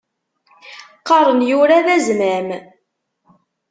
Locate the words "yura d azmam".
1.49-2.47